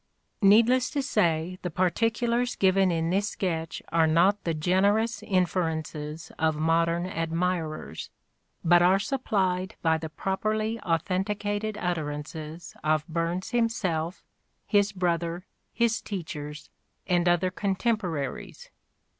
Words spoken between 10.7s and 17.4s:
authenticated utterances of Burns himself, his brother, his teachers, and